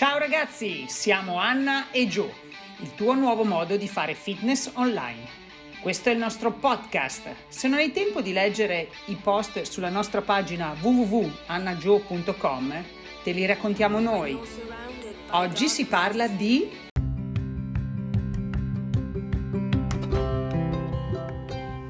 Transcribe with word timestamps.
Ciao 0.00 0.16
ragazzi, 0.16 0.86
siamo 0.88 1.36
Anna 1.36 1.90
e 1.90 2.08
Joe, 2.08 2.32
il 2.78 2.94
tuo 2.94 3.12
nuovo 3.12 3.44
modo 3.44 3.76
di 3.76 3.86
fare 3.86 4.14
fitness 4.14 4.70
online. 4.76 5.28
Questo 5.82 6.08
è 6.08 6.12
il 6.12 6.18
nostro 6.18 6.52
podcast. 6.52 7.28
Se 7.48 7.68
non 7.68 7.80
hai 7.80 7.92
tempo 7.92 8.22
di 8.22 8.32
leggere 8.32 8.88
i 9.08 9.16
post 9.16 9.60
sulla 9.60 9.90
nostra 9.90 10.22
pagina 10.22 10.74
www.annagio.com, 10.80 12.84
te 13.22 13.32
li 13.32 13.44
raccontiamo 13.44 14.00
noi. 14.00 14.38
Oggi 15.32 15.68
si 15.68 15.84
parla 15.84 16.28
di 16.28 16.66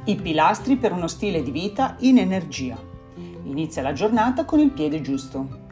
i 0.07 0.17
pilastri 0.17 0.75
per 0.75 0.91
uno 0.91 1.07
stile 1.07 1.45
di 1.45 1.53
vita 1.53 1.95
in 2.01 2.19
energia. 2.19 2.77
Inizia 3.45 3.83
la 3.83 3.93
giornata 3.93 4.45
con 4.45 4.59
il 4.59 4.73
piede 4.73 5.01
giusto. 5.01 5.70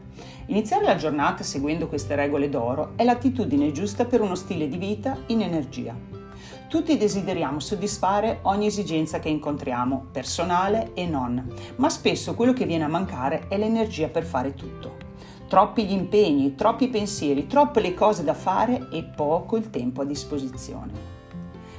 Iniziare 0.49 0.83
la 0.83 0.95
giornata 0.95 1.43
seguendo 1.43 1.87
queste 1.87 2.15
regole 2.15 2.49
d'oro 2.49 2.93
è 2.95 3.03
l'attitudine 3.03 3.71
giusta 3.71 4.05
per 4.05 4.19
uno 4.19 4.33
stile 4.33 4.67
di 4.67 4.77
vita 4.77 5.15
in 5.27 5.43
energia. 5.43 5.95
Tutti 6.67 6.97
desideriamo 6.97 7.59
soddisfare 7.59 8.39
ogni 8.43 8.65
esigenza 8.65 9.19
che 9.19 9.29
incontriamo, 9.29 10.07
personale 10.11 10.93
e 10.95 11.05
non, 11.05 11.53
ma 11.75 11.89
spesso 11.89 12.33
quello 12.33 12.53
che 12.53 12.65
viene 12.65 12.83
a 12.83 12.87
mancare 12.87 13.47
è 13.47 13.59
l'energia 13.59 14.07
per 14.07 14.25
fare 14.25 14.55
tutto. 14.55 14.95
Troppi 15.47 15.85
gli 15.85 15.93
impegni, 15.93 16.55
troppi 16.55 16.87
pensieri, 16.87 17.45
troppe 17.45 17.79
le 17.79 17.93
cose 17.93 18.23
da 18.23 18.33
fare 18.33 18.87
e 18.91 19.03
poco 19.03 19.55
il 19.55 19.69
tempo 19.69 20.01
a 20.01 20.05
disposizione. 20.05 20.93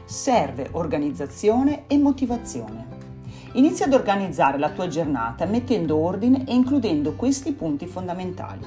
Serve 0.04 0.68
organizzazione 0.72 1.88
e 1.88 1.98
motivazione. 1.98 2.89
Inizia 3.54 3.86
ad 3.86 3.94
organizzare 3.94 4.58
la 4.58 4.70
tua 4.70 4.86
giornata 4.86 5.44
mettendo 5.44 5.96
ordine 5.96 6.44
e 6.46 6.54
includendo 6.54 7.14
questi 7.14 7.52
punti 7.52 7.86
fondamentali. 7.86 8.64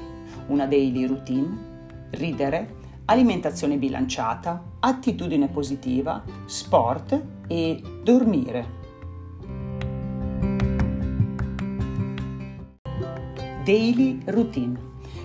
Una 0.48 0.66
daily 0.66 1.06
routine, 1.06 2.08
ridere, 2.12 2.76
alimentazione 3.06 3.78
bilanciata, 3.78 4.62
attitudine 4.80 5.48
positiva, 5.48 6.22
sport 6.46 7.22
e 7.48 7.82
dormire. 8.04 8.82
Daily 13.64 14.20
routine. 14.26 14.78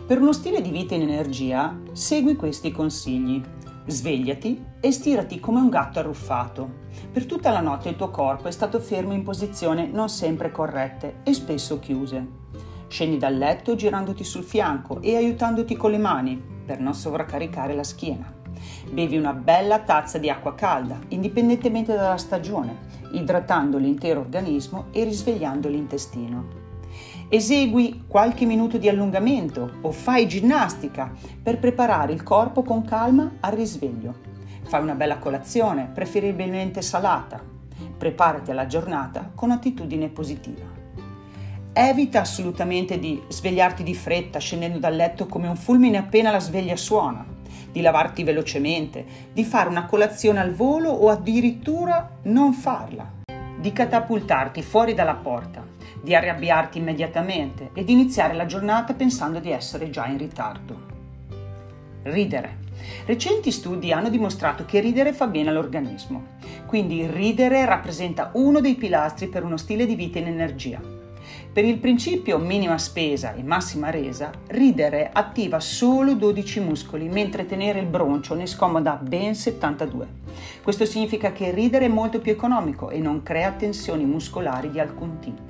Per 0.06 0.20
uno 0.20 0.32
stile 0.32 0.62
di 0.62 0.70
vita 0.70 0.94
in 0.94 1.02
energia, 1.02 1.76
segui 1.90 2.36
questi 2.36 2.70
consigli. 2.70 3.42
Svegliati 3.90 4.62
e 4.80 4.92
stirati 4.92 5.40
come 5.40 5.60
un 5.60 5.70
gatto 5.70 5.98
arruffato. 5.98 6.68
Per 7.10 7.24
tutta 7.24 7.50
la 7.50 7.62
notte 7.62 7.88
il 7.88 7.96
tuo 7.96 8.10
corpo 8.10 8.46
è 8.46 8.50
stato 8.50 8.80
fermo 8.80 9.14
in 9.14 9.22
posizioni 9.22 9.88
non 9.90 10.10
sempre 10.10 10.50
corrette 10.50 11.20
e 11.22 11.32
spesso 11.32 11.78
chiuse. 11.78 12.26
Scendi 12.86 13.16
dal 13.16 13.34
letto 13.34 13.76
girandoti 13.76 14.24
sul 14.24 14.44
fianco 14.44 15.00
e 15.00 15.16
aiutandoti 15.16 15.74
con 15.74 15.90
le 15.90 15.96
mani 15.96 16.38
per 16.66 16.80
non 16.80 16.92
sovraccaricare 16.92 17.74
la 17.74 17.82
schiena. 17.82 18.30
Bevi 18.90 19.16
una 19.16 19.32
bella 19.32 19.78
tazza 19.78 20.18
di 20.18 20.28
acqua 20.28 20.54
calda, 20.54 20.98
indipendentemente 21.08 21.94
dalla 21.94 22.18
stagione, 22.18 22.76
idratando 23.12 23.78
l'intero 23.78 24.20
organismo 24.20 24.88
e 24.90 25.04
risvegliando 25.04 25.66
l'intestino. 25.66 26.57
Esegui 27.30 28.04
qualche 28.08 28.46
minuto 28.46 28.78
di 28.78 28.88
allungamento 28.88 29.72
o 29.82 29.90
fai 29.90 30.26
ginnastica 30.26 31.12
per 31.42 31.58
preparare 31.58 32.14
il 32.14 32.22
corpo 32.22 32.62
con 32.62 32.86
calma 32.86 33.32
al 33.40 33.52
risveglio. 33.52 34.14
Fai 34.62 34.80
una 34.80 34.94
bella 34.94 35.18
colazione, 35.18 35.90
preferibilmente 35.92 36.80
salata. 36.80 37.38
Preparati 37.98 38.50
alla 38.50 38.66
giornata 38.66 39.30
con 39.34 39.50
attitudine 39.50 40.08
positiva. 40.08 40.64
Evita 41.74 42.22
assolutamente 42.22 42.98
di 42.98 43.20
svegliarti 43.28 43.82
di 43.82 43.94
fretta 43.94 44.38
scendendo 44.38 44.78
dal 44.78 44.96
letto 44.96 45.26
come 45.26 45.48
un 45.48 45.56
fulmine 45.56 45.98
appena 45.98 46.30
la 46.30 46.40
sveglia 46.40 46.76
suona, 46.76 47.26
di 47.70 47.82
lavarti 47.82 48.22
velocemente, 48.22 49.04
di 49.34 49.44
fare 49.44 49.68
una 49.68 49.84
colazione 49.84 50.40
al 50.40 50.54
volo 50.54 50.88
o 50.88 51.10
addirittura 51.10 52.10
non 52.22 52.54
farla, 52.54 53.06
di 53.60 53.70
catapultarti 53.70 54.62
fuori 54.62 54.94
dalla 54.94 55.16
porta 55.16 55.76
di 56.02 56.14
arrabbiarti 56.14 56.78
immediatamente 56.78 57.70
e 57.74 57.84
di 57.84 57.92
iniziare 57.92 58.34
la 58.34 58.46
giornata 58.46 58.94
pensando 58.94 59.38
di 59.38 59.50
essere 59.50 59.90
già 59.90 60.06
in 60.06 60.18
ritardo. 60.18 60.96
Ridere. 62.02 62.66
Recenti 63.06 63.50
studi 63.50 63.92
hanno 63.92 64.08
dimostrato 64.08 64.64
che 64.64 64.80
ridere 64.80 65.12
fa 65.12 65.26
bene 65.26 65.50
all'organismo, 65.50 66.36
quindi 66.66 67.06
ridere 67.06 67.64
rappresenta 67.64 68.30
uno 68.34 68.60
dei 68.60 68.76
pilastri 68.76 69.28
per 69.28 69.44
uno 69.44 69.56
stile 69.56 69.84
di 69.86 69.94
vita 69.94 70.18
in 70.18 70.26
energia. 70.26 70.80
Per 71.52 71.64
il 71.64 71.78
principio 71.78 72.38
minima 72.38 72.78
spesa 72.78 73.34
e 73.34 73.42
massima 73.42 73.90
resa, 73.90 74.30
ridere 74.48 75.10
attiva 75.12 75.58
solo 75.58 76.14
12 76.14 76.60
muscoli, 76.60 77.08
mentre 77.08 77.46
tenere 77.46 77.80
il 77.80 77.86
broncio 77.86 78.34
ne 78.34 78.46
scomoda 78.46 78.94
ben 78.94 79.34
72. 79.34 80.06
Questo 80.62 80.84
significa 80.84 81.32
che 81.32 81.50
ridere 81.50 81.86
è 81.86 81.88
molto 81.88 82.20
più 82.20 82.30
economico 82.30 82.90
e 82.90 82.98
non 82.98 83.22
crea 83.22 83.52
tensioni 83.52 84.04
muscolari 84.04 84.70
di 84.70 84.78
alcun 84.78 85.18
tipo. 85.18 85.47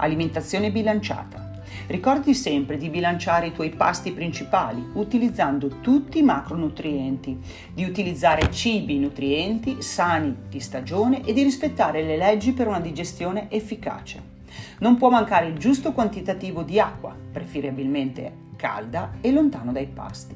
Alimentazione 0.00 0.70
bilanciata. 0.70 1.60
Ricordi 1.88 2.34
sempre 2.34 2.76
di 2.76 2.88
bilanciare 2.88 3.48
i 3.48 3.52
tuoi 3.52 3.70
pasti 3.70 4.12
principali 4.12 4.84
utilizzando 4.94 5.80
tutti 5.80 6.18
i 6.18 6.22
macronutrienti, 6.22 7.36
di 7.72 7.84
utilizzare 7.84 8.50
cibi 8.52 8.98
nutrienti 8.98 9.82
sani 9.82 10.34
di 10.48 10.60
stagione 10.60 11.24
e 11.24 11.32
di 11.32 11.42
rispettare 11.42 12.02
le 12.02 12.16
leggi 12.16 12.52
per 12.52 12.68
una 12.68 12.80
digestione 12.80 13.50
efficace. 13.50 14.36
Non 14.78 14.96
può 14.96 15.10
mancare 15.10 15.48
il 15.48 15.58
giusto 15.58 15.92
quantitativo 15.92 16.62
di 16.62 16.78
acqua, 16.78 17.14
preferibilmente 17.32 18.46
calda 18.56 19.14
e 19.20 19.32
lontano 19.32 19.72
dai 19.72 19.86
pasti. 19.86 20.34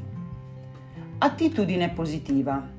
Attitudine 1.18 1.90
positiva. 1.90 2.71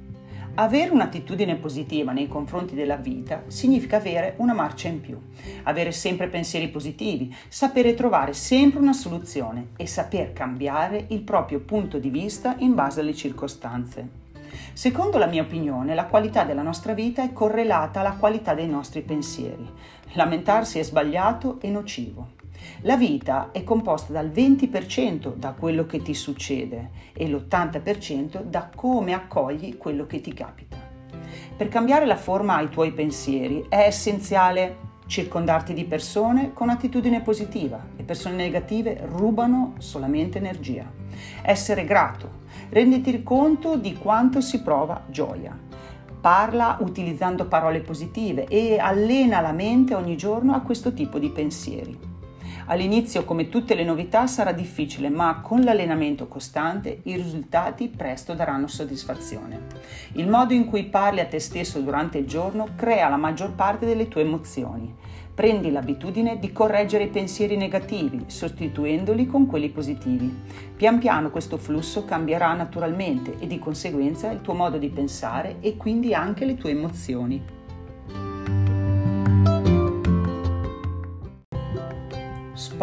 Avere 0.56 0.92
un'attitudine 0.92 1.56
positiva 1.56 2.12
nei 2.12 2.28
confronti 2.28 2.76
della 2.76 2.96
vita 2.96 3.42
significa 3.48 3.98
avere 3.98 4.36
una 4.38 4.54
marcia 4.54 4.88
in 4.88 5.02
più, 5.02 5.20
avere 5.64 5.92
sempre 5.92 6.28
pensieri 6.28 6.68
positivi, 6.68 7.36
sapere 7.48 7.96
trovare 7.96 8.34
sempre 8.34 8.80
una 8.80 8.94
soluzione 8.94 9.70
e 9.78 9.88
saper 9.88 10.32
cambiare 10.32 11.06
il 11.10 11.22
proprio 11.22 11.60
punto 11.62 11.98
di 11.98 12.12
vista 12.12 12.54
in 12.60 12.76
base 12.76 13.00
alle 13.00 13.16
circostanze. 13.16 14.22
Secondo 14.74 15.18
la 15.18 15.26
mia 15.26 15.42
opinione, 15.42 15.96
la 15.96 16.06
qualità 16.06 16.44
della 16.44 16.62
nostra 16.62 16.94
vita 16.94 17.24
è 17.24 17.34
correlata 17.34 18.02
alla 18.02 18.14
qualità 18.14 18.54
dei 18.54 18.68
nostri 18.68 19.02
pensieri. 19.02 19.68
Lamentarsi 20.12 20.78
è 20.78 20.84
sbagliato 20.84 21.60
e 21.62 21.72
nocivo. 21.72 22.33
La 22.82 22.98
vita 22.98 23.50
è 23.52 23.64
composta 23.64 24.14
dal 24.14 24.30
20% 24.30 25.36
da 25.36 25.52
quello 25.52 25.86
che 25.86 26.02
ti 26.02 26.14
succede 26.14 26.90
e 27.14 27.28
l'80% 27.28 28.44
da 28.44 28.70
come 28.74 29.14
accogli 29.14 29.78
quello 29.78 30.06
che 30.06 30.22
ti 30.22 30.34
capita. 30.34 30.78
Per 31.56 31.68
cambiare 31.68 32.06
la 32.06 32.18
forma 32.18 32.56
ai 32.56 32.70
tuoi 32.70 32.92
pensieri 32.92 33.66
è 33.70 33.86
essenziale 33.88 34.92
circondarti 35.06 35.74
di 35.74 35.86
persone 35.86 36.54
con 36.54 36.70
attitudine 36.70 37.22
positiva. 37.22 37.80
Le 37.96 38.04
persone 38.04 38.36
negative 38.36 39.06
rubano 39.06 39.76
solamente 39.78 40.38
energia. 40.40 40.92
Essere 41.42 41.86
grato. 41.86 42.42
Renditi 42.70 43.22
conto 43.24 43.78
di 43.78 43.94
quanto 43.94 44.42
si 44.42 44.62
prova 44.62 45.04
gioia. 45.10 45.58
Parla 46.20 46.78
utilizzando 46.80 47.46
parole 47.46 47.82
positive 47.82 48.46
e 48.48 48.80
allena 48.80 49.42
la 49.42 49.52
mente 49.52 49.94
ogni 49.94 50.16
giorno 50.16 50.54
a 50.54 50.62
questo 50.62 50.94
tipo 50.94 51.20
di 51.20 51.30
pensieri. 51.30 52.13
All'inizio, 52.68 53.26
come 53.26 53.50
tutte 53.50 53.76
le 53.76 53.84
novità, 53.84 54.26
sarà 54.26 54.54
difficile, 54.54 55.10
ma 55.10 55.42
con 55.42 55.62
l'allenamento 55.62 56.28
costante 56.28 57.02
i 57.04 57.16
risultati 57.16 57.90
presto 57.90 58.34
daranno 58.34 58.68
soddisfazione. 58.68 59.62
Il 60.14 60.30
modo 60.30 60.54
in 60.54 60.66
cui 60.66 60.86
parli 60.86 61.20
a 61.20 61.26
te 61.26 61.40
stesso 61.40 61.80
durante 61.80 62.20
il 62.20 62.26
giorno 62.26 62.70
crea 62.76 63.10
la 63.10 63.18
maggior 63.18 63.54
parte 63.54 63.86
delle 63.86 64.08
tue 64.08 64.22
emozioni. 64.22 64.96
Prendi 65.34 65.72
l'abitudine 65.72 66.38
di 66.38 66.52
correggere 66.52 67.06
i 67.06 67.10
pensieri 67.10 67.58
negativi, 67.58 68.26
sostituendoli 68.28 69.26
con 69.26 69.48
quelli 69.48 69.70
positivi. 69.70 70.32
Pian 70.78 71.00
piano 71.00 71.32
questo 71.32 71.58
flusso 71.58 72.06
cambierà 72.06 72.54
naturalmente 72.54 73.38
e 73.40 73.48
di 73.48 73.58
conseguenza 73.58 74.30
il 74.30 74.42
tuo 74.42 74.54
modo 74.54 74.78
di 74.78 74.90
pensare 74.90 75.58
e 75.60 75.76
quindi 75.76 76.14
anche 76.14 76.46
le 76.46 76.56
tue 76.56 76.70
emozioni. 76.70 77.62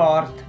Sport. 0.00 0.44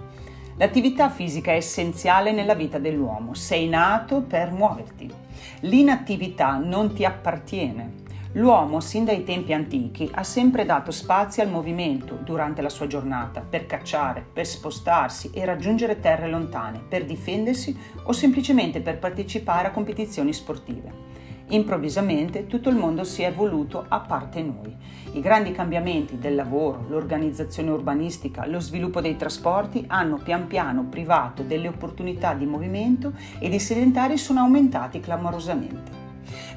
L'attività 0.56 1.09
fisica 1.09 1.51
è 1.51 1.56
essenziale 1.56 2.31
nella 2.31 2.53
vita 2.53 2.80
dell'uomo. 2.80 3.33
Sei 3.33 3.68
nato 3.68 4.21
per 4.21 4.50
muoverti. 4.50 5.13
L'inattività 5.62 6.56
non 6.56 6.94
ti 6.94 7.03
appartiene. 7.03 8.00
L'uomo, 8.36 8.80
sin 8.80 9.03
dai 9.03 9.25
tempi 9.25 9.51
antichi, 9.51 10.09
ha 10.13 10.24
sempre 10.24 10.63
dato 10.63 10.92
spazio 10.92 11.44
al 11.44 11.50
movimento 11.50 12.18
durante 12.24 12.62
la 12.62 12.69
sua 12.69 12.88
giornata 12.88 13.42
per 13.42 13.65
cacciare, 13.65 14.25
per 14.31 14.48
spostarsi 14.48 15.31
e 15.33 15.44
raggiungere 15.44 16.00
terre 16.00 16.30
lontane, 16.30 16.80
per 16.88 17.03
difendersi 17.03 17.77
o 18.03 18.13
semplicemente 18.13 18.80
per 18.80 19.00
partecipare 19.00 19.68
a 19.68 19.71
competizioni 19.71 20.31
sportive. 20.31 21.11
Improvvisamente 21.53 22.48
tutto 22.48 22.69
il 22.69 22.77
mondo 22.77 23.03
si 23.03 23.24
è 23.24 23.27
evoluto 23.27 23.83
a 23.89 24.00
parte 24.00 24.42
noi. 24.42 24.74
I 25.12 25.19
grandi 25.19 25.51
cambiamenti 25.51 26.18
del 26.18 26.33
lavoro, 26.33 26.86
l'organizzazione 26.88 27.69
urbanistica, 27.71 28.48
lo 28.48 28.62
sviluppo 28.62 29.01
dei 29.01 29.18
trasporti 29.18 29.83
hanno 29.88 30.15
pian 30.15 30.48
piano 30.48 30.86
privato 30.86 31.44
delle 31.44 31.68
opportunità 31.68 32.33
di 32.33 32.45
movimento 32.45 33.12
ed 33.38 33.53
i 33.53 33.59
sedentari 33.59 34.18
sono 34.18 34.39
aumentati 34.39 35.01
clamorosamente. 35.01 36.00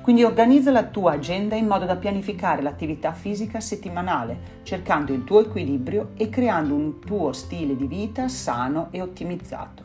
Quindi 0.01 0.23
organizza 0.23 0.71
la 0.71 0.85
tua 0.85 1.15
agenda 1.15 1.57
in 1.57 1.67
modo 1.67 1.87
da 1.87 1.97
pianificare 1.97 2.63
l'attività 2.63 3.11
fisica 3.11 3.59
settimanale, 3.59 4.61
cercando 4.63 5.13
il 5.13 5.25
tuo 5.25 5.41
equilibrio 5.41 6.11
e 6.17 6.29
creando 6.29 6.73
un 6.73 7.01
tuo 7.01 7.33
stile 7.33 7.75
di 7.75 7.89
vita 7.89 8.29
sano 8.29 8.89
e 8.93 9.03
ottimizzato. 9.03 9.83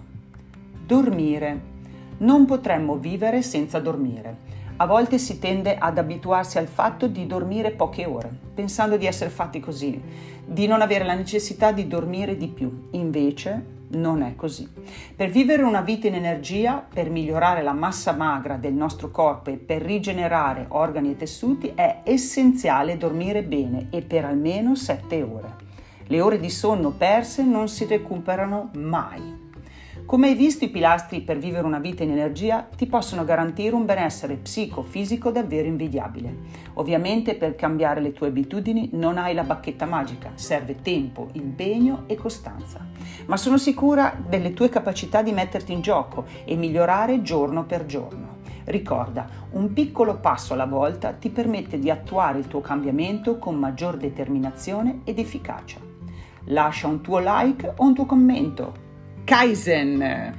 Dormire. 0.86 1.78
Non 2.20 2.46
potremmo 2.46 2.98
vivere 2.98 3.42
senza 3.42 3.80
dormire. 3.80 4.58
A 4.82 4.86
volte 4.86 5.18
si 5.18 5.40
tende 5.40 5.76
ad 5.78 5.98
abituarsi 5.98 6.58
al 6.58 6.68
fatto 6.68 7.08
di 7.08 7.28
dormire 7.28 7.72
poche 7.72 8.06
ore, 8.06 8.32
pensando 8.54 8.96
di 8.96 9.06
essere 9.06 9.30
fatti 9.30 9.60
così, 9.60 10.02
di 10.46 10.68
non 10.68 10.80
avere 10.80 11.04
la 11.04 11.16
necessità 11.16 11.74
di 11.74 11.86
dormire 11.86 12.38
di 12.38 12.48
più. 12.48 12.88
Invece 12.92 13.78
non 13.90 14.22
è 14.22 14.36
così. 14.36 14.70
Per 15.14 15.30
vivere 15.32 15.64
una 15.64 15.82
vita 15.82 16.08
in 16.08 16.14
energia, 16.14 16.82
per 16.94 17.10
migliorare 17.10 17.62
la 17.62 17.74
massa 17.74 18.14
magra 18.14 18.56
del 18.56 18.72
nostro 18.72 19.12
corpo 19.12 19.50
e 19.50 19.58
per 19.58 19.82
rigenerare 19.82 20.68
organi 20.70 21.12
e 21.12 21.18
tessuti 21.18 21.74
è 21.76 22.00
essenziale 22.06 22.96
dormire 22.96 23.44
bene 23.44 23.88
e 23.90 24.02
per 24.02 24.24
almeno 24.24 24.76
7 24.76 25.22
ore. 25.22 25.56
Le 26.08 26.22
ore 26.22 26.40
di 26.40 26.50
sonno 26.50 26.92
perse 26.92 27.44
non 27.44 27.68
si 27.68 27.84
recuperano 27.84 28.70
mai. 28.76 29.39
Come 30.10 30.30
hai 30.30 30.34
visto, 30.34 30.66
i 30.66 30.70
pilastri 30.70 31.22
per 31.22 31.38
vivere 31.38 31.68
una 31.68 31.78
vita 31.78 32.02
in 32.02 32.10
energia 32.10 32.68
ti 32.76 32.88
possono 32.88 33.24
garantire 33.24 33.76
un 33.76 33.86
benessere 33.86 34.38
psicofisico 34.38 35.30
davvero 35.30 35.68
invidiabile. 35.68 36.36
Ovviamente 36.74 37.36
per 37.36 37.54
cambiare 37.54 38.02
le 38.02 38.12
tue 38.12 38.30
abitudini 38.30 38.90
non 38.94 39.20
hai 39.20 39.36
la 39.36 39.44
bacchetta 39.44 39.86
magica, 39.86 40.32
serve 40.34 40.82
tempo, 40.82 41.28
impegno 41.34 42.06
e 42.08 42.16
costanza. 42.16 42.84
Ma 43.28 43.38
sono 43.38 43.60
sicura 43.60 44.20
delle 44.28 44.56
tue 44.56 44.70
capacità 44.70 45.22
di 45.22 45.32
metterti 45.32 45.74
in 45.74 45.82
gioco 45.82 46.26
e 46.44 46.56
migliorare 46.56 47.22
giorno 47.22 47.66
per 47.66 47.86
giorno. 47.86 48.38
Ricorda, 48.64 49.30
un 49.52 49.74
piccolo 49.74 50.18
passo 50.18 50.54
alla 50.54 50.66
volta 50.66 51.12
ti 51.12 51.30
permette 51.30 51.78
di 51.78 51.92
attuare 51.92 52.40
il 52.40 52.48
tuo 52.48 52.62
cambiamento 52.62 53.38
con 53.38 53.54
maggior 53.60 53.96
determinazione 53.96 55.02
ed 55.04 55.20
efficacia. 55.20 55.78
Lascia 56.46 56.88
un 56.88 57.02
tuo 57.02 57.20
like 57.20 57.74
o 57.76 57.86
un 57.86 57.94
tuo 57.94 58.08
commento 58.08 58.88
Kaizen. 59.30 60.36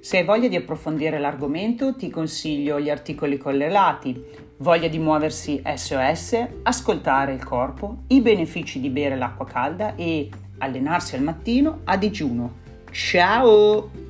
Se 0.00 0.16
hai 0.16 0.24
voglia 0.24 0.48
di 0.48 0.56
approfondire 0.56 1.18
l'argomento, 1.18 1.94
ti 1.94 2.08
consiglio 2.08 2.80
gli 2.80 2.88
articoli 2.88 3.36
correlati, 3.36 4.24
voglia 4.60 4.88
di 4.88 4.98
muoversi 4.98 5.60
SOS, 5.62 6.46
ascoltare 6.62 7.34
il 7.34 7.44
corpo, 7.44 8.04
i 8.06 8.22
benefici 8.22 8.80
di 8.80 8.88
bere 8.88 9.16
l'acqua 9.16 9.44
calda 9.44 9.94
e 9.94 10.30
allenarsi 10.56 11.16
al 11.16 11.22
mattino 11.22 11.80
a 11.84 11.98
digiuno. 11.98 12.64
Ciao! 12.90 14.05